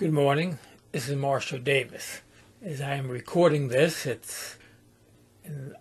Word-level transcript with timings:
Good 0.00 0.14
morning. 0.14 0.58
This 0.92 1.10
is 1.10 1.16
Marshall 1.16 1.58
Davis. 1.58 2.22
As 2.64 2.80
I 2.80 2.94
am 2.94 3.10
recording 3.10 3.68
this, 3.68 4.06
it's 4.06 4.56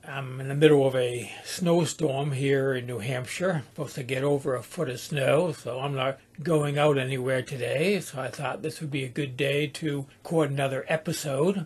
I'm 0.05 0.41
in 0.41 0.49
the 0.49 0.55
middle 0.55 0.85
of 0.85 0.93
a 0.93 1.31
snowstorm 1.45 2.33
here 2.33 2.73
in 2.73 2.85
New 2.85 2.99
Hampshire. 2.99 3.51
I'm 3.51 3.63
supposed 3.63 3.95
to 3.95 4.03
get 4.03 4.25
over 4.25 4.55
a 4.55 4.61
foot 4.61 4.89
of 4.89 4.99
snow, 4.99 5.53
so 5.53 5.79
I'm 5.79 5.95
not 5.95 6.19
going 6.43 6.77
out 6.77 6.97
anywhere 6.97 7.41
today. 7.41 8.01
So 8.01 8.19
I 8.19 8.27
thought 8.27 8.61
this 8.61 8.81
would 8.81 8.91
be 8.91 9.05
a 9.05 9.07
good 9.07 9.37
day 9.37 9.67
to 9.67 10.05
record 10.21 10.51
another 10.51 10.83
episode. 10.89 11.65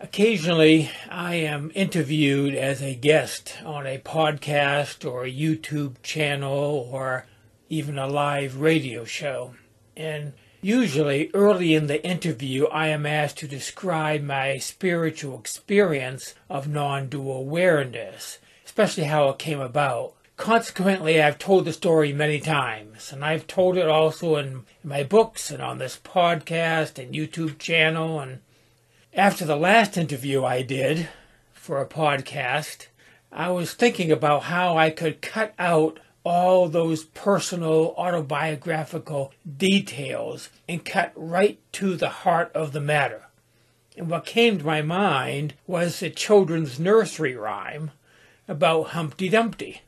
Occasionally, 0.00 0.90
I 1.08 1.36
am 1.36 1.72
interviewed 1.74 2.54
as 2.54 2.82
a 2.82 2.94
guest 2.94 3.56
on 3.64 3.86
a 3.86 3.96
podcast 3.96 5.10
or 5.10 5.24
a 5.24 5.32
YouTube 5.32 6.02
channel 6.02 6.90
or 6.92 7.24
even 7.70 7.98
a 7.98 8.06
live 8.06 8.60
radio 8.60 9.06
show. 9.06 9.54
And 9.96 10.34
Usually, 10.62 11.30
early 11.32 11.74
in 11.74 11.86
the 11.86 12.04
interview, 12.04 12.66
I 12.66 12.88
am 12.88 13.06
asked 13.06 13.38
to 13.38 13.48
describe 13.48 14.22
my 14.22 14.58
spiritual 14.58 15.38
experience 15.38 16.34
of 16.50 16.68
non 16.68 17.08
dual 17.08 17.38
awareness, 17.38 18.38
especially 18.66 19.04
how 19.04 19.30
it 19.30 19.38
came 19.38 19.60
about. 19.60 20.12
Consequently, 20.36 21.22
I've 21.22 21.38
told 21.38 21.64
the 21.64 21.72
story 21.72 22.12
many 22.12 22.40
times, 22.40 23.10
and 23.10 23.24
I've 23.24 23.46
told 23.46 23.78
it 23.78 23.88
also 23.88 24.36
in 24.36 24.64
my 24.84 25.02
books 25.02 25.50
and 25.50 25.62
on 25.62 25.78
this 25.78 25.98
podcast 26.02 27.02
and 27.02 27.14
YouTube 27.14 27.58
channel. 27.58 28.20
And 28.20 28.40
after 29.14 29.46
the 29.46 29.56
last 29.56 29.96
interview 29.96 30.44
I 30.44 30.60
did 30.60 31.08
for 31.54 31.80
a 31.80 31.86
podcast, 31.86 32.88
I 33.32 33.48
was 33.50 33.72
thinking 33.72 34.12
about 34.12 34.42
how 34.44 34.76
I 34.76 34.90
could 34.90 35.22
cut 35.22 35.54
out 35.58 36.00
all 36.24 36.68
those 36.68 37.04
personal 37.04 37.94
autobiographical 37.96 39.32
details 39.56 40.50
and 40.68 40.84
cut 40.84 41.12
right 41.14 41.58
to 41.72 41.96
the 41.96 42.08
heart 42.10 42.50
of 42.54 42.72
the 42.72 42.80
matter. 42.80 43.26
And 43.96 44.08
what 44.08 44.26
came 44.26 44.58
to 44.58 44.66
my 44.66 44.82
mind 44.82 45.54
was 45.66 46.02
a 46.02 46.10
children's 46.10 46.78
nursery 46.78 47.34
rhyme 47.34 47.90
about 48.46 48.88
Humpty 48.88 49.28
Dumpty. 49.28 49.82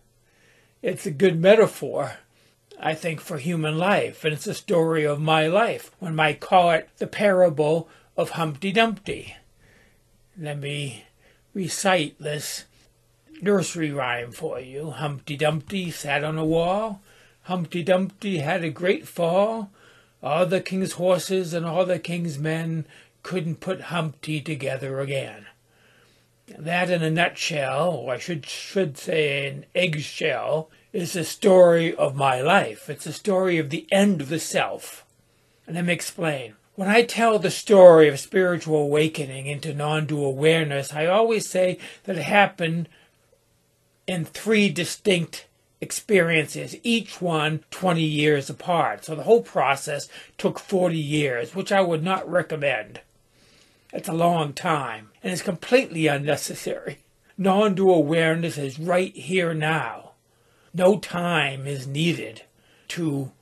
It's 0.81 1.07
a 1.07 1.11
good 1.11 1.39
metaphor, 1.39 2.19
I 2.81 2.95
think, 2.95 3.21
for 3.21 3.39
human 3.39 3.79
life, 3.79 4.25
and 4.25 4.33
it's 4.33 4.47
a 4.47 4.55
story 4.55 5.05
of 5.05 5.21
my 5.21 5.47
life. 5.47 5.93
One 5.99 6.17
might 6.17 6.41
call 6.41 6.71
it 6.73 6.89
the 6.99 7.07
parable 7.07 7.89
of 8.17 8.31
Humpty 8.31 8.73
Dumpty. 8.73 9.37
Let 10.39 10.59
me 10.59 11.05
recite 11.55 12.19
this 12.19 12.65
nursery 13.43 13.91
rhyme 13.91 14.31
for 14.31 14.59
you. 14.61 14.91
Humpty 14.91 15.37
Dumpty 15.37 15.91
sat 15.91 16.25
on 16.25 16.39
a 16.39 16.45
wall. 16.45 17.03
Humpty 17.43 17.83
Dumpty 17.83 18.39
had 18.39 18.63
a 18.65 18.71
great 18.71 19.07
fall. 19.07 19.71
All 20.23 20.47
the 20.47 20.61
king's 20.61 20.93
horses 20.93 21.53
and 21.53 21.67
all 21.67 21.85
the 21.85 21.99
king's 21.99 22.39
men 22.39 22.87
couldn't 23.25 23.61
put 23.61 23.83
Humpty 23.83 24.41
together 24.41 25.01
again. 25.01 25.47
That, 26.59 26.91
in 26.91 27.03
a 27.03 27.11
nutshell, 27.11 27.91
or 27.91 28.15
I 28.15 28.19
should, 28.19 28.47
should 28.47 28.97
say 28.97 29.49
an 29.49 29.65
eggshell, 29.75 30.71
is 30.93 31.15
the 31.15 31.25
story 31.25 31.95
of 31.95 32.15
my 32.15 32.41
life. 32.41 32.89
It's 32.89 33.05
the 33.05 33.13
story 33.13 33.59
of 33.59 33.71
the 33.71 33.87
end 33.91 34.21
of 34.21 34.29
the 34.29 34.39
self. 34.39 35.05
And 35.67 35.77
let 35.77 35.87
me 35.87 35.93
explain. 35.93 36.55
When 36.75 36.89
I 36.89 37.03
tell 37.03 37.39
the 37.39 37.51
story 37.51 38.09
of 38.09 38.21
spiritual 38.21 38.83
awakening 38.83 39.47
into 39.47 39.75
non 39.75 40.07
dual 40.07 40.27
awareness, 40.27 40.93
I 40.93 41.07
always 41.07 41.49
say 41.49 41.79
that 42.05 42.17
it 42.17 42.23
happened 42.23 42.89
in 44.07 44.25
three 44.25 44.69
distinct 44.69 45.47
experiences, 45.81 46.77
each 46.83 47.21
one 47.21 47.65
20 47.71 48.03
years 48.03 48.49
apart. 48.49 49.05
So 49.05 49.15
the 49.15 49.25
whole 49.25 49.43
process 49.43 50.09
took 50.39 50.59
40 50.59 50.97
years, 50.97 51.55
which 51.55 51.73
I 51.73 51.81
would 51.81 52.03
not 52.03 52.31
recommend. 52.31 53.01
It's 53.93 54.09
a 54.09 54.13
long 54.13 54.53
time, 54.53 55.11
and 55.23 55.33
it's 55.33 55.43
completely 55.43 56.07
unnecessary. 56.07 56.99
Non 57.37 57.75
dual 57.75 57.97
awareness 57.97 58.57
is 58.57 58.79
right 58.79 59.15
here 59.15 59.53
now. 59.53 60.13
No 60.73 60.99
time 60.99 61.67
is 61.67 61.87
needed 61.87 62.43
to 62.89 63.33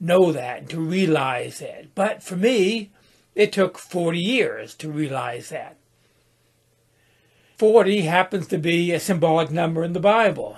know 0.00 0.32
that 0.32 0.58
and 0.60 0.70
to 0.70 0.80
realize 0.80 1.60
it. 1.60 1.90
But 1.94 2.22
for 2.22 2.36
me, 2.36 2.90
it 3.34 3.52
took 3.52 3.78
40 3.78 4.18
years 4.18 4.74
to 4.76 4.90
realize 4.90 5.50
that. 5.50 5.76
40 7.56 8.02
happens 8.02 8.48
to 8.48 8.58
be 8.58 8.90
a 8.90 8.98
symbolic 8.98 9.50
number 9.50 9.84
in 9.84 9.92
the 9.92 10.00
Bible. 10.00 10.56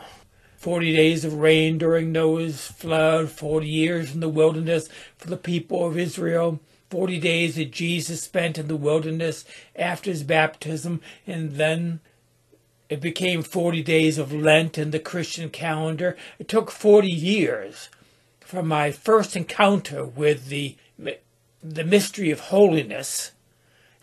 40 0.56 0.96
days 0.96 1.24
of 1.24 1.34
rain 1.34 1.76
during 1.76 2.10
Noah's 2.10 2.66
flood, 2.66 3.28
40 3.28 3.68
years 3.68 4.14
in 4.14 4.20
the 4.20 4.28
wilderness 4.28 4.88
for 5.18 5.28
the 5.28 5.36
people 5.36 5.86
of 5.86 5.98
Israel, 5.98 6.58
40 6.90 7.20
days 7.20 7.56
that 7.56 7.70
Jesus 7.70 8.22
spent 8.22 8.56
in 8.56 8.66
the 8.66 8.76
wilderness 8.76 9.44
after 9.76 10.10
his 10.10 10.22
baptism, 10.22 11.02
and 11.26 11.52
then 11.52 12.00
it 12.88 13.00
became 13.00 13.42
40 13.42 13.82
days 13.82 14.16
of 14.16 14.32
Lent 14.32 14.78
in 14.78 14.90
the 14.90 14.98
Christian 14.98 15.50
calendar. 15.50 16.16
It 16.38 16.48
took 16.48 16.70
40 16.70 17.08
years 17.08 17.90
from 18.40 18.68
my 18.68 18.90
first 18.90 19.36
encounter 19.36 20.04
with 20.04 20.46
the, 20.46 20.76
the 21.62 21.84
mystery 21.84 22.30
of 22.30 22.40
holiness 22.40 23.32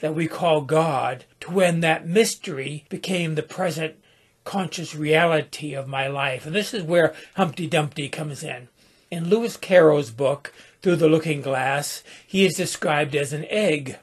that 0.04 0.14
we 0.14 0.28
call 0.28 0.60
God 0.60 1.24
to 1.40 1.50
when 1.50 1.80
that 1.80 2.06
mystery 2.06 2.84
became 2.90 3.36
the 3.36 3.42
present 3.42 3.96
conscious 4.44 4.94
reality 4.94 5.74
of 5.74 5.88
my 5.88 6.08
life. 6.08 6.46
And 6.46 6.54
this 6.54 6.74
is 6.74 6.84
where 6.84 7.16
Humpty 7.38 7.68
Dumpty 7.68 8.10
comes 8.10 8.44
in. 8.44 8.68
In 9.10 9.30
Lewis 9.30 9.56
Carroll's 9.56 10.12
book, 10.12 10.54
Through 10.82 10.98
the 10.98 11.08
Looking 11.08 11.42
Glass, 11.42 12.04
he 12.28 12.46
is 12.46 12.56
described 12.56 13.16
as 13.16 13.32
an 13.32 13.46
egg, 13.46 13.98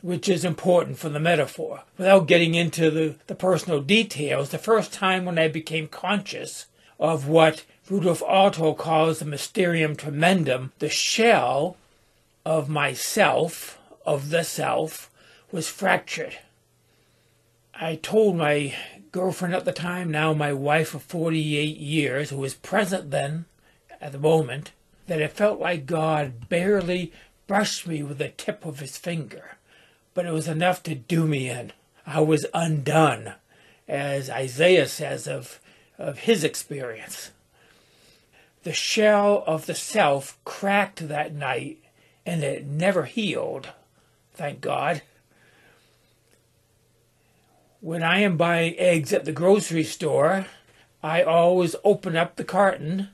which 0.00 0.28
is 0.28 0.44
important 0.44 0.98
for 0.98 1.08
the 1.08 1.18
metaphor. 1.18 1.82
Without 1.98 2.28
getting 2.28 2.54
into 2.54 2.88
the, 2.88 3.16
the 3.26 3.34
personal 3.34 3.80
details, 3.80 4.50
the 4.50 4.58
first 4.58 4.92
time 4.92 5.24
when 5.24 5.40
I 5.40 5.48
became 5.48 5.88
conscious 5.88 6.66
of 7.00 7.26
what 7.26 7.64
Rudolf 7.90 8.22
Otto 8.22 8.74
calls 8.74 9.18
the 9.18 9.24
mysterium 9.24 9.96
tremendum, 9.96 10.70
the 10.78 10.88
shell 10.88 11.76
of 12.46 12.68
myself, 12.68 13.80
of 14.06 14.30
the 14.30 14.44
self, 14.44 15.08
was 15.52 15.68
fractured. 15.68 16.38
I 17.74 17.96
told 17.96 18.36
my 18.36 18.74
girlfriend 19.12 19.54
at 19.54 19.66
the 19.66 19.72
time, 19.72 20.10
now 20.10 20.32
my 20.32 20.52
wife 20.52 20.94
of 20.94 21.02
48 21.02 21.76
years, 21.76 22.30
who 22.30 22.38
was 22.38 22.54
present 22.54 23.10
then 23.10 23.44
at 24.00 24.12
the 24.12 24.18
moment, 24.18 24.72
that 25.06 25.20
it 25.20 25.32
felt 25.32 25.60
like 25.60 25.84
God 25.86 26.48
barely 26.48 27.12
brushed 27.46 27.86
me 27.86 28.02
with 28.02 28.18
the 28.18 28.30
tip 28.30 28.64
of 28.64 28.80
his 28.80 28.96
finger, 28.96 29.56
but 30.14 30.24
it 30.24 30.32
was 30.32 30.48
enough 30.48 30.82
to 30.84 30.94
do 30.94 31.26
me 31.26 31.50
in. 31.50 31.72
I 32.06 32.20
was 32.20 32.46
undone, 32.54 33.34
as 33.86 34.30
Isaiah 34.30 34.88
says 34.88 35.28
of, 35.28 35.60
of 35.98 36.20
his 36.20 36.44
experience. 36.44 37.30
The 38.62 38.72
shell 38.72 39.44
of 39.46 39.66
the 39.66 39.74
self 39.74 40.38
cracked 40.44 41.08
that 41.08 41.34
night, 41.34 41.78
and 42.24 42.42
it 42.42 42.64
never 42.64 43.04
healed, 43.04 43.68
thank 44.34 44.60
God. 44.60 45.02
When 47.82 48.04
I 48.04 48.20
am 48.20 48.36
buying 48.36 48.78
eggs 48.78 49.12
at 49.12 49.24
the 49.24 49.32
grocery 49.32 49.82
store, 49.82 50.46
I 51.02 51.24
always 51.24 51.74
open 51.82 52.14
up 52.14 52.36
the 52.36 52.44
carton 52.44 53.08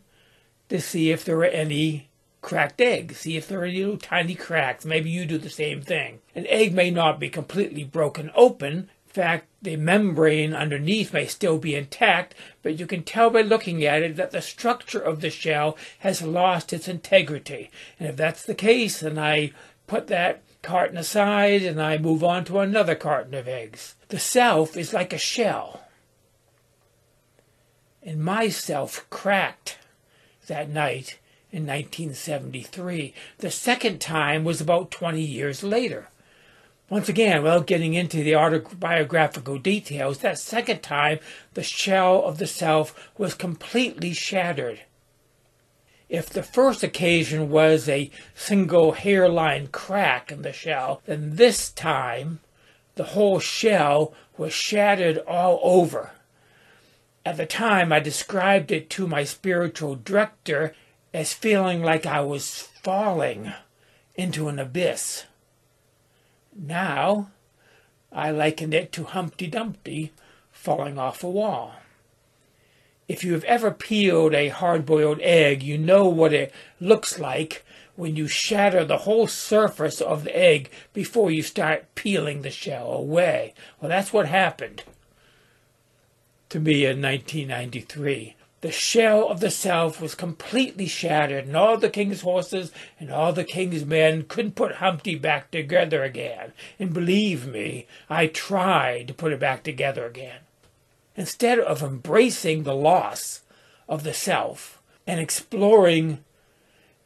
to 0.69 0.79
see 0.79 1.11
if 1.11 1.25
there 1.25 1.39
are 1.39 1.45
any 1.47 2.11
cracked 2.43 2.79
eggs, 2.83 3.21
see 3.21 3.39
if 3.39 3.49
there 3.49 3.63
are 3.63 3.65
any 3.65 3.79
little 3.79 3.97
tiny 3.97 4.35
cracks. 4.35 4.85
Maybe 4.85 5.09
you 5.09 5.25
do 5.25 5.39
the 5.39 5.49
same 5.49 5.81
thing. 5.81 6.19
An 6.35 6.47
egg 6.49 6.75
may 6.75 6.91
not 6.91 7.19
be 7.19 7.31
completely 7.31 7.83
broken 7.83 8.31
open. 8.35 8.91
In 9.07 9.11
fact, 9.11 9.47
the 9.63 9.77
membrane 9.77 10.53
underneath 10.53 11.15
may 11.15 11.25
still 11.25 11.57
be 11.57 11.75
intact, 11.75 12.35
but 12.63 12.79
you 12.79 12.87
can 12.87 13.05
tell 13.05 13.31
by 13.31 13.41
looking 13.41 13.87
at 13.87 14.03
it 14.03 14.17
that 14.17 14.33
the 14.33 14.43
structure 14.43 15.01
of 15.01 15.23
the 15.23 15.31
shell 15.31 15.79
has 16.01 16.21
lost 16.21 16.75
its 16.75 16.89
integrity. 16.89 17.71
And 17.99 18.07
if 18.07 18.17
that's 18.17 18.43
the 18.43 18.55
case, 18.55 19.01
then 19.01 19.19
I 19.19 19.53
put 19.87 20.09
that 20.09 20.43
carton 20.63 20.97
aside 20.97 21.63
and 21.63 21.81
I 21.81 21.99
move 21.99 22.25
on 22.25 22.45
to 22.47 22.61
another 22.61 22.95
carton 22.95 23.35
of 23.35 23.49
eggs. 23.49 23.95
The 24.09 24.19
self 24.19 24.77
is 24.77 24.93
like 24.93 25.13
a 25.13 25.19
shell. 25.19 25.83
And 28.03 28.23
my 28.23 28.49
self 28.49 29.09
cracked 29.11 29.79
that 30.47 30.69
night 30.69 31.19
in 31.51 31.67
1973. 31.67 33.15
The 33.39 33.51
second 33.51 34.01
time 34.01 34.45
was 34.45 34.61
about 34.61 34.91
20 34.91 35.21
years 35.21 35.63
later. 35.63 36.09
Once 36.91 37.09
again, 37.09 37.43
without 37.43 37.67
getting 37.67 37.93
into 37.93 38.23
the 38.23 38.35
autobiographical 38.35 39.59
details, 39.59 40.19
that 40.19 40.39
second 40.39 40.83
time 40.83 41.19
the 41.53 41.63
shell 41.63 42.25
of 42.25 42.39
the 42.39 42.47
self 42.47 43.11
was 43.19 43.35
completely 43.35 44.15
shattered. 44.15 44.81
If 46.09 46.31
the 46.31 46.43
first 46.43 46.83
occasion 46.83 47.51
was 47.51 47.89
a 47.89 48.11
single 48.35 48.93
hairline 48.93 49.69
crack 49.69 50.33
in 50.33 50.43
the 50.43 50.53
shell, 50.53 51.03
then 51.05 51.37
this 51.37 51.71
time 51.71 52.41
the 52.95 53.05
whole 53.05 53.41
shell 53.41 54.15
was 54.37 54.53
shattered 54.53 55.19
all 55.19 55.61
over. 55.63 56.13
At 57.27 57.37
the 57.37 57.47
time, 57.47 57.93
I 57.93 58.01
described 58.01 58.73
it 58.73 58.89
to 58.91 59.07
my 59.07 59.25
spiritual 59.25 59.97
director 59.97 60.75
as 61.13 61.35
feeling 61.35 61.83
like 61.83 62.07
I 62.07 62.21
was 62.21 62.69
falling 62.83 63.53
into 64.15 64.49
an 64.49 64.59
abyss. 64.59 65.25
Now, 66.57 67.31
I 68.11 68.31
likened 68.31 68.73
it 68.73 68.93
to 68.93 69.05
Humpty 69.05 69.47
Dumpty 69.47 70.13
falling 70.51 70.99
off 70.99 71.23
a 71.23 71.29
wall. 71.29 71.75
If 73.09 73.25
you 73.25 73.33
have 73.33 73.45
ever 73.45 73.71
peeled 73.71 74.35
a 74.35 74.49
hard 74.49 74.85
boiled 74.85 75.19
egg, 75.23 75.63
you 75.63 75.79
know 75.79 76.07
what 76.07 76.35
it 76.35 76.53
looks 76.79 77.19
like 77.19 77.65
when 77.97 78.15
you 78.15 78.29
shatter 78.29 78.85
the 78.85 78.99
whole 78.99 79.27
surface 79.27 80.03
of 80.03 80.25
the 80.25 80.39
egg 80.39 80.71
before 80.93 81.31
you 81.31 81.43
start 81.43 81.95
peeling 81.95 82.43
the 82.43 82.51
shell 82.51 82.93
away. 82.93 83.55
Well, 83.81 83.89
that's 83.89 84.13
what 84.13 84.29
happened 84.29 84.83
to 86.51 86.61
me 86.61 86.85
in 86.85 87.01
1993. 87.01 88.37
The 88.61 88.73
shell 88.73 89.29
of 89.29 89.41
the 89.41 89.51
self 89.51 90.03
was 90.03 90.15
completely 90.15 90.87
shattered, 90.87 91.47
and 91.47 91.57
all 91.57 91.79
the 91.79 91.89
king's 91.89 92.21
horses 92.21 92.73
and 93.01 93.11
all 93.11 93.33
the 93.33 93.45
king's 93.45 93.85
men 93.87 94.25
couldn't 94.25 94.55
put 94.57 94.77
Humpty 94.77 95.15
back 95.15 95.51
together 95.51 96.03
again. 96.03 96.53
And 96.79 96.93
believe 96.93 97.47
me, 97.47 97.87
I 98.11 98.27
tried 98.27 99.09
to 99.09 99.15
put 99.15 99.33
it 99.33 99.41
back 99.41 99.63
together 99.63 100.05
again. 100.05 100.41
Instead 101.19 101.59
of 101.59 101.83
embracing 101.83 102.63
the 102.63 102.77
loss 102.77 103.41
of 103.89 104.05
the 104.05 104.15
self 104.15 104.81
and 105.05 105.19
exploring 105.19 106.23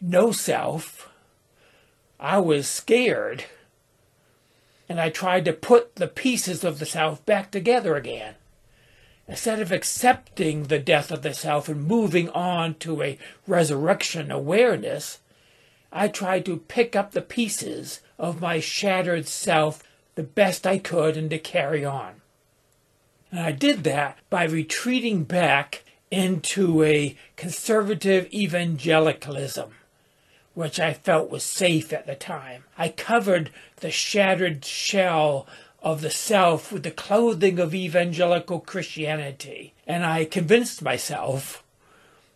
no 0.03 0.31
self, 0.31 1.09
I 2.20 2.38
was 2.38 2.69
scared 2.69 3.47
and 4.87 5.00
I 5.00 5.09
tried 5.09 5.47
to 5.47 5.55
put 5.55 5.97
the 5.97 6.09
pieces 6.09 6.62
of 6.62 6.79
the 6.79 6.85
self 6.85 7.25
back 7.25 7.50
together 7.50 7.97
again. 7.97 8.35
Instead 9.26 9.61
of 9.61 9.73
accepting 9.73 10.65
the 10.65 10.79
death 10.79 11.11
of 11.11 11.23
the 11.23 11.32
self 11.32 11.70
and 11.70 11.82
moving 11.82 12.29
on 12.29 12.75
to 12.81 13.03
a 13.03 13.19
resurrection 13.47 14.31
awareness, 14.31 15.20
I 15.91 16.08
tried 16.08 16.44
to 16.44 16.58
pick 16.58 16.94
up 16.94 17.12
the 17.12 17.23
pieces 17.23 18.00
of 18.19 18.43
my 18.43 18.61
shattered 18.61 19.26
self 19.26 19.82
the 20.17 20.23
best 20.23 20.67
I 20.67 20.76
could 20.76 21.17
and 21.17 21.31
to 21.31 21.38
carry 21.38 21.82
on. 21.82 22.22
And 23.32 23.40
I 23.40 23.50
did 23.50 23.82
that 23.84 24.19
by 24.29 24.44
retreating 24.44 25.25
back 25.25 25.84
into 26.11 26.82
a 26.82 27.17
conservative 27.37 28.32
evangelicalism, 28.32 29.70
which 30.52 30.79
I 30.79 30.93
felt 30.93 31.31
was 31.31 31.43
safe 31.43 31.94
at 31.94 32.06
the 32.06 32.14
time. 32.14 32.64
I 32.76 32.90
covered 32.90 33.50
the 33.76 33.90
shattered 33.90 34.67
shell 34.67 35.46
of 35.82 36.02
the 36.02 36.11
self 36.11 36.70
with 36.70 36.82
the 36.82 36.90
clothing 36.90 37.58
of 37.58 37.75
evangelical 37.75 38.61
Christianity, 38.61 39.73
and 39.87 40.05
I 40.05 40.26
convinced 40.26 40.82
myself 40.82 41.64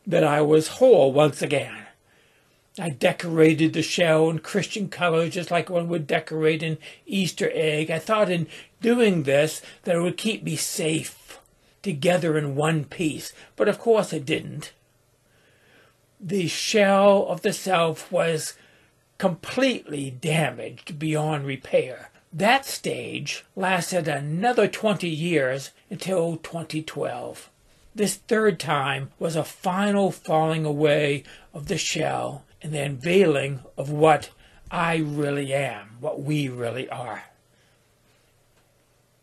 that 0.07 0.25
I 0.25 0.41
was 0.41 0.69
whole 0.69 1.13
once 1.13 1.43
again. 1.43 1.86
I 2.79 2.91
decorated 2.91 3.73
the 3.73 3.83
shell 3.83 4.29
in 4.29 4.41
Christian 4.41 4.89
colors 4.89 5.35
just 5.35 5.51
like 5.51 5.71
one 5.71 5.89
would 5.89 6.07
decorate 6.07 6.63
an 6.63 6.77
Easter 7.07 7.51
egg. 7.55 7.91
I 7.91 7.99
thought 7.99 8.31
in 8.31 8.49
doing 8.83 9.23
this 9.23 9.63
that 9.85 9.97
it 9.97 10.01
would 10.01 10.19
keep 10.19 10.43
me 10.43 10.57
safe 10.57 11.41
together 11.81 12.37
in 12.37 12.55
one 12.55 12.85
piece, 12.85 13.33
but 13.55 13.69
of 13.69 13.79
course 13.79 14.13
it 14.13 14.27
didn't. 14.27 14.73
The 16.21 16.49
shell 16.49 17.27
of 17.29 17.43
the 17.43 17.53
self 17.53 18.13
was 18.13 18.55
completely 19.17 20.11
damaged 20.11 20.99
beyond 20.99 21.47
repair. 21.47 22.11
That 22.33 22.67
stage 22.67 23.45
lasted 23.55 24.09
another 24.09 24.69
20 24.69 25.09
years 25.09 25.71
until 25.89 26.37
2012. 26.37 27.51
This 27.95 28.17
third 28.17 28.61
time 28.61 29.13
was 29.19 29.37
a 29.37 29.45
final 29.45 30.11
falling 30.11 30.67
away 30.67 31.23
of 31.55 31.69
the 31.69 31.79
shell 31.79 32.45
and 32.67 32.75
the 32.75 32.83
unveiling 32.83 33.61
of 33.79 33.91
what 33.91 34.31
I 34.73 34.97
really 34.97 35.55
am, 35.55 35.99
what 36.01 36.21
we 36.21 36.49
really 36.49 36.91
are. 36.91 37.23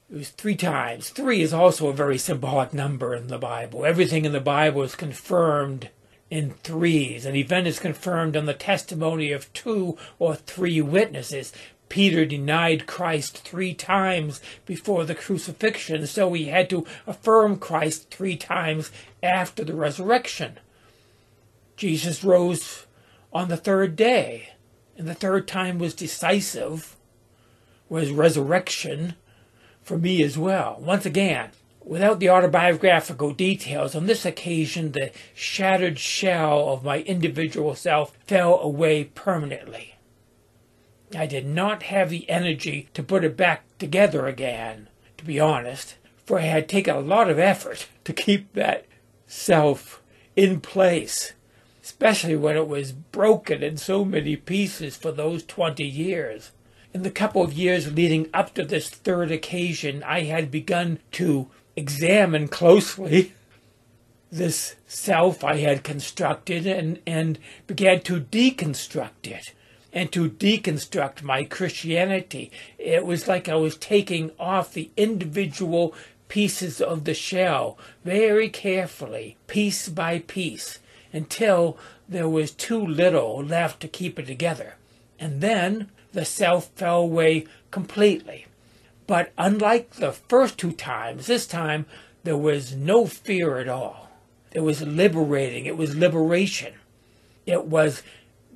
It 0.09 0.15
was 0.15 0.29
three 0.29 0.55
times. 0.55 1.09
Three 1.09 1.41
is 1.41 1.53
also 1.53 1.89
a 1.89 1.93
very 1.93 2.17
symbolic 2.17 2.73
number 2.73 3.13
in 3.13 3.27
the 3.27 3.37
Bible. 3.37 3.85
Everything 3.85 4.23
in 4.23 4.31
the 4.31 4.39
Bible 4.39 4.81
is 4.83 4.95
confirmed 4.95 5.89
in 6.29 6.51
threes. 6.63 7.25
An 7.25 7.35
event 7.35 7.67
is 7.67 7.79
confirmed 7.79 8.37
on 8.37 8.45
the 8.45 8.53
testimony 8.53 9.33
of 9.33 9.51
two 9.51 9.97
or 10.19 10.35
three 10.35 10.79
witnesses. 10.79 11.51
Peter 11.89 12.25
denied 12.25 12.87
Christ 12.87 13.39
three 13.39 13.73
times 13.73 14.39
before 14.65 15.03
the 15.03 15.15
crucifixion, 15.15 16.07
so 16.07 16.31
he 16.31 16.45
had 16.45 16.69
to 16.69 16.85
affirm 17.05 17.57
Christ 17.57 18.09
three 18.09 18.37
times 18.37 18.89
after 19.21 19.65
the 19.65 19.75
resurrection. 19.75 20.59
Jesus 21.75 22.23
rose 22.23 22.85
on 23.33 23.49
the 23.49 23.57
third 23.57 23.95
day, 23.95 24.49
and 24.97 25.07
the 25.07 25.13
third 25.13 25.47
time 25.47 25.79
was 25.79 25.93
decisive, 25.93 26.95
was 27.89 28.11
resurrection 28.11 29.15
for 29.81 29.97
me 29.97 30.23
as 30.23 30.37
well. 30.37 30.77
Once 30.79 31.05
again, 31.05 31.49
without 31.83 32.19
the 32.19 32.29
autobiographical 32.29 33.31
details, 33.33 33.95
on 33.95 34.05
this 34.05 34.25
occasion 34.25 34.91
the 34.91 35.11
shattered 35.33 35.99
shell 35.99 36.69
of 36.69 36.83
my 36.83 36.99
individual 37.01 37.75
self 37.75 38.15
fell 38.25 38.59
away 38.59 39.03
permanently. 39.03 39.95
I 41.15 41.25
did 41.25 41.45
not 41.45 41.83
have 41.83 42.09
the 42.09 42.27
energy 42.29 42.89
to 42.93 43.03
put 43.03 43.23
it 43.23 43.37
back 43.37 43.65
together 43.77 44.25
again, 44.27 44.87
to 45.17 45.25
be 45.25 45.39
honest, 45.39 45.95
for 46.25 46.39
it 46.39 46.43
had 46.43 46.69
taken 46.69 46.95
a 46.95 46.99
lot 46.99 47.29
of 47.29 47.37
effort 47.37 47.87
to 48.05 48.13
keep 48.13 48.53
that 48.53 48.85
self 49.27 50.01
in 50.35 50.59
place, 50.61 51.33
especially 51.83 52.35
when 52.35 52.55
it 52.55 52.67
was 52.67 52.93
broken 52.93 53.61
in 53.61 53.77
so 53.77 54.05
many 54.05 54.35
pieces 54.35 54.95
for 54.95 55.11
those 55.11 55.43
20 55.43 55.83
years. 55.83 56.51
In 56.93 57.03
the 57.03 57.11
couple 57.11 57.43
of 57.43 57.53
years 57.53 57.93
leading 57.93 58.29
up 58.33 58.53
to 58.53 58.63
this 58.63 58.89
third 58.89 59.31
occasion, 59.31 60.03
I 60.03 60.21
had 60.21 60.49
begun 60.49 60.99
to 61.13 61.49
examine 61.75 62.47
closely 62.47 63.33
this 64.31 64.75
self 64.87 65.43
I 65.43 65.57
had 65.57 65.83
constructed 65.83 66.65
and, 66.65 66.99
and 67.05 67.37
began 67.67 68.01
to 68.01 68.19
deconstruct 68.19 69.27
it 69.27 69.53
and 69.91 70.11
to 70.11 70.29
deconstruct 70.29 71.21
my 71.21 71.43
Christianity. 71.43 72.51
It 72.79 73.05
was 73.05 73.27
like 73.27 73.47
I 73.47 73.55
was 73.55 73.77
taking 73.77 74.31
off 74.39 74.73
the 74.73 74.89
individual 74.97 75.93
pieces 76.29 76.81
of 76.81 77.03
the 77.03 77.13
shell 77.13 77.77
very 78.03 78.49
carefully, 78.49 79.37
piece 79.45 79.87
by 79.87 80.19
piece, 80.19 80.79
until 81.13 81.77
there 82.09 82.27
was 82.27 82.51
too 82.51 82.83
little 82.85 83.43
left 83.43 83.79
to 83.81 83.87
keep 83.87 84.19
it 84.19 84.25
together. 84.25 84.75
And 85.19 85.39
then 85.39 85.89
the 86.11 86.25
self 86.25 86.67
fell 86.75 87.01
away 87.01 87.45
completely. 87.71 88.47
But 89.07 89.31
unlike 89.37 89.91
the 89.91 90.11
first 90.11 90.57
two 90.57 90.71
times, 90.71 91.27
this 91.27 91.47
time 91.47 91.85
there 92.23 92.37
was 92.37 92.75
no 92.75 93.05
fear 93.05 93.57
at 93.59 93.69
all. 93.69 94.09
It 94.51 94.61
was 94.61 94.81
liberating. 94.81 95.65
It 95.65 95.77
was 95.77 95.95
liberation. 95.95 96.73
It 97.45 97.65
was 97.65 98.03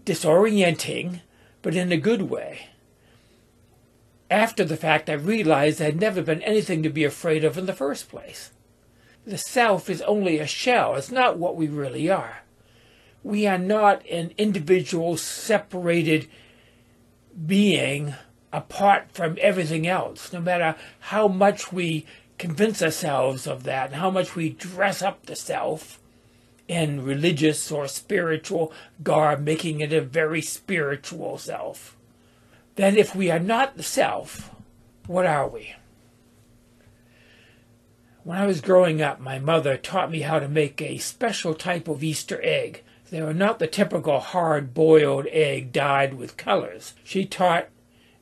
disorienting 0.04 1.22
but 1.62 1.76
in 1.76 1.92
a 1.92 1.98
good 1.98 2.24
way. 2.24 2.70
After 4.30 4.64
the 4.64 4.78
fact, 4.78 5.10
I 5.10 5.14
realized 5.14 5.80
there 5.80 5.88
had 5.88 6.00
never 6.00 6.22
been 6.22 6.42
anything 6.44 6.84
to 6.84 6.90
be 6.90 7.04
afraid 7.04 7.44
of 7.44 7.58
in 7.58 7.66
the 7.66 7.74
first 7.74 8.10
place. 8.10 8.52
The 9.26 9.38
self 9.38 9.90
is 9.90 10.02
only 10.04 10.40
a 10.40 10.48
shell, 10.48 10.96
it's 10.96 11.12
not 11.12 11.38
what 11.38 11.58
we 11.58 11.68
really 11.68 12.10
are. 12.10 12.44
We 13.28 13.46
are 13.46 13.58
not 13.58 14.08
an 14.08 14.34
individual, 14.38 15.18
separated 15.18 16.30
being 17.46 18.16
apart 18.54 19.12
from 19.12 19.38
everything 19.42 19.86
else, 19.86 20.32
no 20.32 20.40
matter 20.40 20.78
how 21.12 21.28
much 21.28 21.74
we 21.74 22.06
convince 22.38 22.82
ourselves 22.82 23.46
of 23.46 23.64
that 23.64 23.88
and 23.88 23.96
how 23.96 24.10
much 24.10 24.38
we 24.38 24.52
dress 24.52 25.02
up 25.02 25.26
the 25.26 25.36
self 25.36 26.00
in 26.70 27.04
religious 27.04 27.70
or 27.70 27.90
spiritual 27.90 28.72
garb, 29.04 29.42
making 29.42 29.82
it 29.82 29.92
a 29.92 30.00
very 30.00 30.42
spiritual 30.42 31.38
self. 31.38 31.98
Then, 32.76 32.96
if 32.96 33.14
we 33.14 33.30
are 33.30 33.40
not 33.40 33.76
the 33.76 33.84
self, 33.84 34.56
what 35.06 35.26
are 35.26 35.50
we? 35.50 35.76
When 38.24 38.38
I 38.38 38.48
was 38.48 38.62
growing 38.62 39.02
up, 39.02 39.20
my 39.20 39.38
mother 39.38 39.76
taught 39.76 40.12
me 40.12 40.22
how 40.22 40.40
to 40.40 40.48
make 40.48 40.82
a 40.82 40.98
special 41.00 41.54
type 41.54 41.90
of 41.90 42.06
Easter 42.06 42.40
egg. 42.42 42.84
They 43.10 43.22
were 43.22 43.34
not 43.34 43.60
the 43.60 43.68
typical 43.68 44.20
hard 44.20 44.74
boiled 44.74 45.28
egg 45.32 45.72
dyed 45.72 46.16
with 46.16 46.36
colors. 46.36 46.94
She 47.04 47.26
taught 47.26 47.70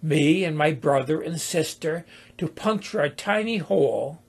me 0.01 0.43
and 0.43 0.55
my 0.55 0.71
brother 0.73 1.21
and 1.21 1.41
sister 1.41 2.05
to 2.37 2.47
puncture 2.47 3.01
a 3.01 3.09
tiny 3.09 3.57
hole 3.57 4.21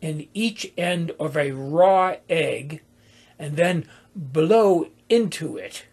in 0.00 0.26
each 0.32 0.72
end 0.78 1.12
of 1.20 1.36
a 1.36 1.50
raw 1.50 2.16
egg 2.28 2.80
and 3.38 3.56
then 3.56 3.86
blow 4.16 4.88
into 5.10 5.58
it. 5.58 5.84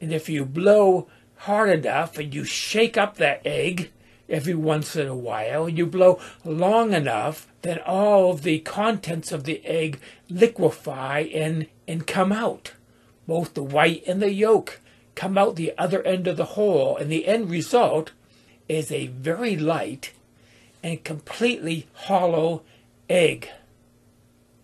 And 0.00 0.12
if 0.12 0.28
you 0.28 0.44
blow 0.44 1.08
hard 1.36 1.70
enough 1.70 2.18
and 2.18 2.34
you 2.34 2.44
shake 2.44 2.98
up 2.98 3.16
that 3.16 3.40
egg 3.46 3.90
every 4.28 4.54
once 4.54 4.96
in 4.96 5.06
a 5.06 5.16
while, 5.16 5.66
and 5.66 5.78
you 5.78 5.86
blow 5.86 6.20
long 6.44 6.92
enough, 6.92 7.46
then 7.62 7.78
all 7.86 8.32
of 8.32 8.42
the 8.42 8.58
contents 8.60 9.32
of 9.32 9.44
the 9.44 9.64
egg 9.64 10.00
liquefy 10.28 11.20
and, 11.32 11.68
and 11.86 12.06
come 12.06 12.32
out. 12.32 12.72
Both 13.26 13.54
the 13.54 13.62
white 13.62 14.04
and 14.06 14.22
the 14.22 14.32
yolk 14.32 14.80
come 15.14 15.36
out 15.36 15.56
the 15.56 15.72
other 15.76 16.02
end 16.02 16.26
of 16.26 16.36
the 16.36 16.44
hole, 16.44 16.96
and 16.96 17.10
the 17.10 17.26
end 17.26 17.50
result 17.50 18.12
is 18.68 18.92
a 18.92 19.06
very 19.08 19.56
light 19.56 20.12
and 20.82 21.02
completely 21.02 21.86
hollow 21.92 22.62
egg. 23.08 23.48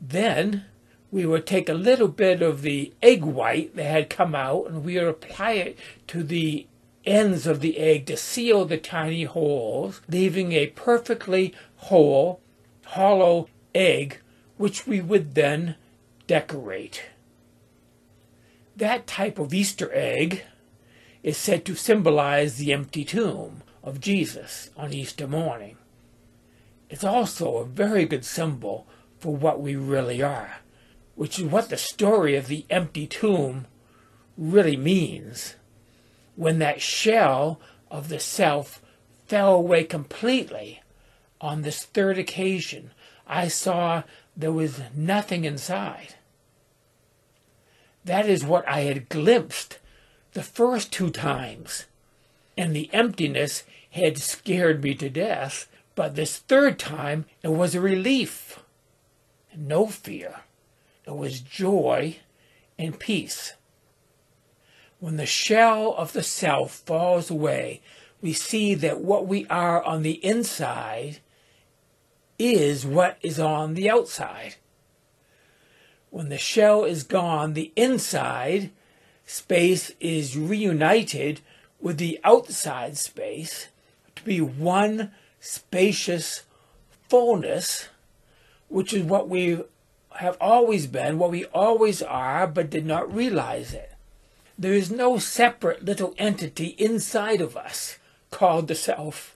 Then 0.01 0.67
we 1.11 1.27
would 1.27 1.47
take 1.47 1.69
a 1.69 1.75
little 1.75 2.09
bit 2.09 2.43
of 2.43 2.63
the 2.63 2.93
egg 3.03 3.25
white 3.25 3.77
that 3.77 3.85
had 3.85 4.11
come 4.11 4.35
out 4.35 4.67
and 4.67 4.85
we 4.85 4.95
would 4.95 5.09
apply 5.09 5.53
it 5.53 5.79
to 6.09 6.23
the 6.23 6.67
ends 7.05 7.47
of 7.47 7.61
the 7.61 7.79
egg 7.79 8.07
to 8.07 8.17
seal 8.17 8.65
the 8.65 8.79
tiny 8.79 9.25
holes, 9.25 10.01
leaving 10.09 10.53
a 10.53 10.69
perfectly 10.69 11.55
whole, 11.77 12.41
hollow 12.87 13.49
egg, 13.75 14.19
which 14.57 14.87
we 14.87 15.01
would 15.01 15.35
then 15.35 15.77
decorate. 16.27 17.03
That 18.77 19.07
type 19.07 19.39
of 19.39 19.53
Easter 19.53 19.91
egg 19.93 20.45
is 21.23 21.37
said 21.37 21.65
to 21.67 21.75
symbolize 21.75 22.57
the 22.57 22.73
empty 22.73 23.05
tomb 23.05 23.63
of 23.83 24.01
Jesus 24.01 24.71
on 24.77 24.93
Easter 24.93 25.27
morning. 25.27 25.77
It's 26.89 27.05
also 27.05 27.57
a 27.57 27.65
very 27.65 28.07
good 28.07 28.25
symbol 28.25 28.87
for 29.19 29.37
what 29.37 29.61
we 29.61 29.77
really 29.77 30.23
are, 30.23 30.57
which 31.15 31.39
is 31.39 31.45
what 31.45 31.69
the 31.69 31.77
story 31.77 32.35
of 32.35 32.49
the 32.49 32.65
empty 32.71 33.07
tomb 33.07 33.67
really 34.39 34.77
means. 34.77 35.57
When 36.35 36.59
that 36.59 36.81
shell 36.81 37.61
of 37.91 38.09
the 38.09 38.21
self 38.21 38.83
fell 39.27 39.55
away 39.55 39.85
completely 39.85 40.83
on 41.41 41.63
this 41.63 41.85
third 41.85 42.19
occasion, 42.19 42.91
I 43.27 43.49
saw 43.49 44.03
there 44.37 44.53
was 44.53 44.81
nothing 44.95 45.45
inside. 45.45 46.15
That 48.05 48.29
is 48.29 48.45
what 48.45 48.69
I 48.69 48.81
had 48.81 49.09
glimpsed 49.09 49.79
the 50.33 50.43
first 50.43 50.93
two 50.93 51.11
times, 51.11 51.87
and 52.57 52.75
the 52.75 52.93
emptiness 52.93 53.65
had 53.91 54.19
scared 54.19 54.83
me 54.83 54.95
to 54.95 55.11
death, 55.11 55.69
but 55.95 56.15
this 56.15 56.39
third 56.39 56.79
time 56.79 57.27
it 57.43 57.49
was 57.49 57.75
a 57.75 57.81
relief. 57.81 58.61
No 59.55 59.87
fear. 59.87 60.41
It 61.07 61.15
was 61.15 61.41
joy 61.41 62.19
and 62.79 62.99
peace. 62.99 63.55
When 64.99 65.17
the 65.17 65.27
shell 65.27 65.95
of 65.95 66.13
the 66.13 66.23
self 66.23 66.73
falls 66.73 67.31
away, 67.31 67.83
we 68.21 68.33
see 68.33 68.75
that 68.75 69.01
what 69.01 69.27
we 69.27 69.47
are 69.49 69.83
on 69.83 70.03
the 70.03 70.25
inside 70.25 71.19
is 72.39 72.87
what 72.87 73.19
is 73.21 73.39
on 73.39 73.75
the 73.75 73.91
outside. 73.91 74.55
When 76.13 76.29
the 76.29 76.37
shell 76.37 76.85
is 76.85 77.05
gone, 77.05 77.55
the 77.55 77.73
inside 77.75 78.69
space 79.25 79.93
is 79.99 80.37
reunited 80.37 81.41
with 81.81 81.97
the 81.97 82.21
outside 82.23 82.99
space 82.99 83.69
to 84.17 84.23
be 84.23 84.39
one 84.39 85.13
spacious 85.41 86.43
fullness, 87.09 87.89
which 88.69 88.93
is 88.93 89.05
what 89.05 89.31
we 89.31 89.63
have 90.17 90.37
always 90.39 90.87
been, 90.87 91.19
what 91.19 91.31
we 91.31 91.47
always 91.47 92.03
are, 92.03 92.47
but 92.47 92.69
did 92.69 92.85
not 92.85 93.13
realize 93.13 93.73
it. 93.73 93.95
There 94.59 94.75
is 94.75 94.91
no 94.91 95.17
separate 95.17 95.83
little 95.83 96.15
entity 96.19 96.77
inside 96.77 97.41
of 97.41 97.57
us 97.57 97.97
called 98.31 98.69
the 98.69 98.75
self 98.75 99.32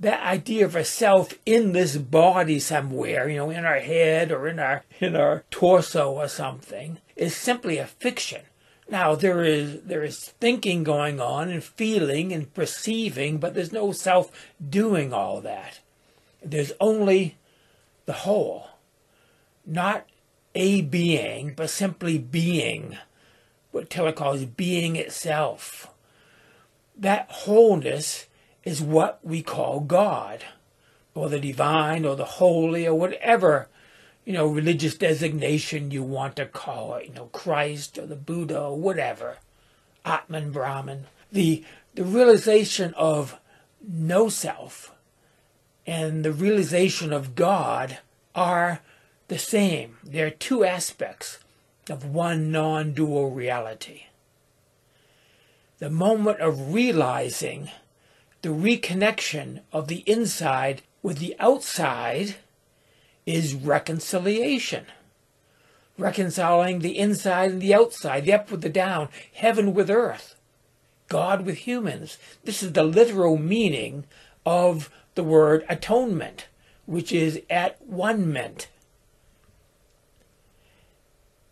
that 0.00 0.22
idea 0.22 0.64
of 0.64 0.76
a 0.76 0.84
self 0.84 1.34
in 1.44 1.72
this 1.72 1.96
body 1.96 2.60
somewhere, 2.60 3.28
you 3.28 3.36
know, 3.36 3.50
in 3.50 3.64
our 3.64 3.80
head 3.80 4.30
or 4.30 4.46
in 4.48 4.58
our 4.58 4.84
in 5.00 5.16
our 5.16 5.44
torso 5.50 6.12
or 6.12 6.28
something, 6.28 6.98
is 7.16 7.34
simply 7.34 7.78
a 7.78 7.86
fiction. 7.86 8.42
Now 8.88 9.14
there 9.14 9.42
is 9.42 9.82
there 9.82 10.04
is 10.04 10.18
thinking 10.40 10.84
going 10.84 11.20
on 11.20 11.50
and 11.50 11.62
feeling 11.62 12.32
and 12.32 12.52
perceiving, 12.54 13.38
but 13.38 13.54
there's 13.54 13.72
no 13.72 13.92
self 13.92 14.30
doing 14.66 15.12
all 15.12 15.40
that. 15.40 15.80
There's 16.42 16.72
only 16.80 17.36
the 18.06 18.12
whole, 18.12 18.68
not 19.66 20.06
a 20.54 20.82
being, 20.82 21.54
but 21.54 21.70
simply 21.70 22.18
being. 22.18 22.96
What 23.70 23.90
Tillich 23.90 24.16
calls 24.16 24.44
being 24.44 24.96
itself. 24.96 25.88
That 26.96 27.30
wholeness 27.30 28.27
is 28.68 28.82
what 28.82 29.18
we 29.24 29.42
call 29.42 29.80
God, 29.80 30.44
or 31.14 31.30
the 31.30 31.40
divine, 31.40 32.04
or 32.04 32.14
the 32.14 32.36
holy, 32.36 32.86
or 32.86 32.94
whatever, 32.94 33.66
you 34.26 34.34
know, 34.34 34.46
religious 34.46 34.94
designation 34.94 35.90
you 35.90 36.02
want 36.02 36.36
to 36.36 36.44
call 36.44 36.94
it, 36.96 37.06
you 37.06 37.14
know, 37.14 37.30
Christ 37.32 37.96
or 37.96 38.04
the 38.04 38.14
Buddha 38.14 38.60
or 38.60 38.76
whatever, 38.76 39.38
Atman, 40.04 40.52
Brahman. 40.52 41.06
The, 41.32 41.64
the 41.94 42.04
realization 42.04 42.92
of 42.92 43.40
no 43.82 44.28
self 44.28 44.92
and 45.86 46.22
the 46.22 46.32
realization 46.32 47.10
of 47.10 47.34
God 47.34 47.96
are 48.34 48.80
the 49.28 49.38
same. 49.38 49.96
They're 50.04 50.30
two 50.30 50.62
aspects 50.62 51.38
of 51.88 52.04
one 52.04 52.52
non 52.52 52.92
dual 52.92 53.30
reality. 53.30 54.02
The 55.78 55.88
moment 55.88 56.40
of 56.40 56.74
realizing 56.74 57.70
the 58.42 58.50
reconnection 58.50 59.62
of 59.72 59.88
the 59.88 60.04
inside 60.06 60.82
with 61.02 61.18
the 61.18 61.34
outside 61.38 62.36
is 63.26 63.54
reconciliation. 63.54 64.86
Reconciling 65.96 66.78
the 66.78 66.96
inside 66.96 67.50
and 67.50 67.60
the 67.60 67.74
outside, 67.74 68.24
the 68.24 68.32
up 68.32 68.50
with 68.50 68.60
the 68.60 68.68
down, 68.68 69.08
heaven 69.32 69.74
with 69.74 69.90
earth, 69.90 70.36
God 71.08 71.44
with 71.44 71.58
humans. 71.58 72.18
This 72.44 72.62
is 72.62 72.72
the 72.72 72.84
literal 72.84 73.36
meaning 73.36 74.04
of 74.46 74.90
the 75.16 75.24
word 75.24 75.64
atonement, 75.68 76.46
which 76.86 77.12
is 77.12 77.40
at 77.50 77.82
one 77.82 78.32
meant. 78.32 78.68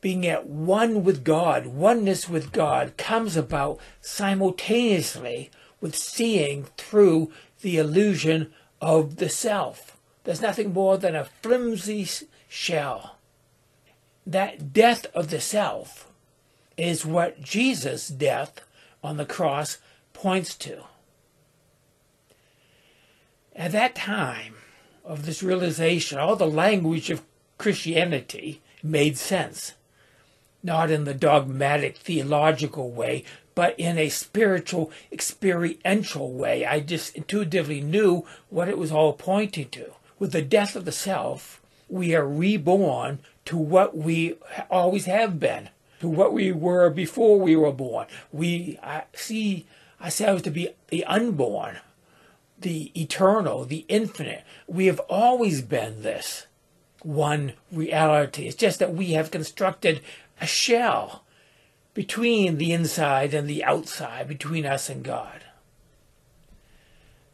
Being 0.00 0.25
at 0.26 0.47
one 0.47 1.02
with 1.02 1.25
God, 1.25 1.66
oneness 1.66 2.28
with 2.28 2.52
God, 2.52 2.97
comes 2.97 3.37
about 3.37 3.81
simultaneously 4.00 5.50
with 5.80 5.95
seeing 5.95 6.64
through 6.76 7.30
the 7.61 7.78
illusion 7.78 8.52
of 8.80 9.16
the 9.16 9.28
self. 9.28 9.97
There's 10.25 10.40
nothing 10.42 10.73
more 10.73 10.99
than 10.99 11.14
a 11.14 11.25
flimsy 11.25 12.09
shell. 12.49 13.16
That 14.26 14.73
death 14.73 15.06
of 15.14 15.30
the 15.30 15.40
self 15.40 16.11
is 16.76 17.06
what 17.06 17.40
Jesus' 17.40 18.09
death 18.09 18.61
on 19.02 19.16
the 19.16 19.25
cross 19.25 19.78
points 20.12 20.54
to. 20.56 20.83
At 23.54 23.73
that 23.73 23.95
time 23.95 24.54
of 25.04 25.25
this 25.25 25.42
realization, 25.42 26.18
all 26.18 26.37
the 26.37 26.47
language 26.47 27.11
of 27.11 27.23
Christianity 27.56 28.61
made 28.83 29.16
sense. 29.16 29.73
Not 30.62 30.90
in 30.90 31.04
the 31.04 31.14
dogmatic 31.14 31.97
theological 31.99 32.90
way, 32.90 33.25
but 33.56 33.75
in 33.80 33.98
a 33.98 34.10
spiritual, 34.10 34.92
experiential 35.10 36.30
way. 36.30 36.64
I 36.64 36.78
just 36.78 37.16
intuitively 37.16 37.80
knew 37.80 38.25
what 38.50 38.68
it 38.68 38.78
was 38.78 38.92
all 38.92 39.14
pointing 39.14 39.70
to. 39.70 39.92
With 40.20 40.32
the 40.32 40.42
death 40.42 40.76
of 40.76 40.84
the 40.84 40.92
self, 40.92 41.60
we 41.88 42.14
are 42.14 42.28
reborn 42.28 43.18
to 43.46 43.56
what 43.56 43.96
we 43.96 44.34
always 44.70 45.06
have 45.06 45.40
been, 45.40 45.70
to 46.00 46.08
what 46.08 46.34
we 46.34 46.52
were 46.52 46.90
before 46.90 47.40
we 47.40 47.56
were 47.56 47.72
born. 47.72 48.06
We 48.30 48.78
I 48.82 49.04
see 49.14 49.66
ourselves 50.02 50.42
to 50.42 50.50
be 50.50 50.68
the 50.88 51.04
unborn, 51.06 51.78
the 52.58 52.92
eternal, 53.00 53.64
the 53.64 53.86
infinite. 53.88 54.44
We 54.66 54.86
have 54.86 55.00
always 55.08 55.62
been 55.62 56.02
this 56.02 56.46
one 57.02 57.54
reality. 57.72 58.48
It's 58.48 58.56
just 58.56 58.80
that 58.80 58.92
we 58.92 59.12
have 59.12 59.30
constructed 59.30 60.02
a 60.40 60.46
shell 60.46 61.22
between 61.97 62.59
the 62.59 62.75
inside 62.75 63.33
and 63.33 63.49
the 63.49 63.65
outside, 63.65 64.29
between 64.29 64.67
us 64.67 64.91
and 64.91 65.03
God. 65.03 65.45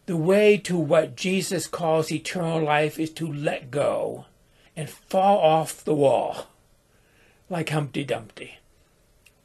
The 0.06 0.16
way 0.16 0.56
to 0.58 0.76
what 0.76 1.16
Jesus 1.16 1.66
calls 1.66 2.12
eternal 2.12 2.62
life 2.62 2.96
is 2.96 3.10
to 3.14 3.26
let 3.26 3.72
go 3.72 4.26
and 4.76 4.88
fall 4.88 5.40
off 5.40 5.82
the 5.82 5.96
wall 5.96 6.46
like 7.50 7.70
Humpty 7.70 8.04
Dumpty. 8.04 8.58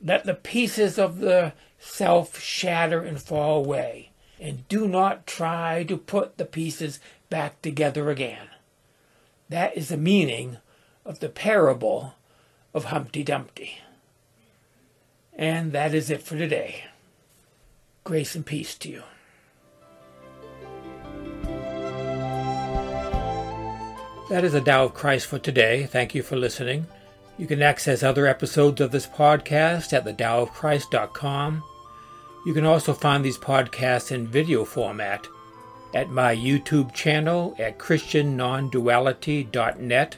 Let 0.05 0.25
the 0.25 0.35
pieces 0.35 0.99
of 0.99 1.17
the 1.17 1.53
self 1.79 2.39
shatter 2.39 3.01
and 3.01 3.19
fall 3.19 3.57
away, 3.57 4.11
and 4.39 4.67
do 4.67 4.87
not 4.87 5.25
try 5.25 5.83
to 5.85 5.97
put 5.97 6.37
the 6.37 6.45
pieces 6.45 6.99
back 7.31 7.59
together 7.63 8.11
again. 8.11 8.49
That 9.49 9.75
is 9.75 9.89
the 9.89 9.97
meaning 9.97 10.57
of 11.03 11.21
the 11.21 11.29
parable 11.29 12.13
of 12.71 12.85
Humpty 12.85 13.23
Dumpty. 13.23 13.79
And 15.37 15.71
that 15.71 15.93
is 15.93 16.09
it 16.09 16.23
for 16.23 16.35
today. 16.35 16.85
Grace 18.03 18.35
and 18.35 18.45
peace 18.45 18.75
to 18.79 18.89
you. 18.89 19.03
That 24.29 24.43
is 24.43 24.51
the 24.53 24.61
Tao 24.61 24.85
of 24.85 24.93
Christ 24.93 25.27
for 25.27 25.39
today. 25.39 25.85
Thank 25.85 26.13
you 26.13 26.23
for 26.23 26.35
listening. 26.35 26.87
You 27.37 27.47
can 27.47 27.61
access 27.61 28.03
other 28.03 28.25
episodes 28.25 28.81
of 28.81 28.91
this 28.91 29.07
podcast 29.07 29.93
at 29.93 30.03
thedaoofchrist.com. 30.05 31.63
You 32.45 32.53
can 32.53 32.65
also 32.65 32.93
find 32.93 33.23
these 33.23 33.37
podcasts 33.37 34.11
in 34.11 34.27
video 34.27 34.65
format 34.65 35.25
at 35.93 36.09
my 36.09 36.35
YouTube 36.35 36.93
channel 36.93 37.55
at 37.59 37.77
christiannonduality.net. 37.77 40.17